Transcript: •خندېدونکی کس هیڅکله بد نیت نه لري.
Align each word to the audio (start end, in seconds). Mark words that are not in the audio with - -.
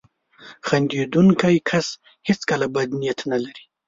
•خندېدونکی 0.67 1.57
کس 1.69 1.87
هیڅکله 2.27 2.65
بد 2.75 2.89
نیت 3.01 3.19
نه 3.31 3.37
لري. 3.43 3.63